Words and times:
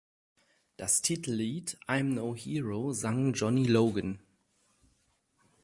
Das 0.77 1.03
Titellied 1.03 1.77
"I'm 1.87 2.15
No 2.15 2.33
Hero" 2.35 2.91
sang 2.91 3.33
Johnny 3.35 3.65
Logan. 3.67 4.17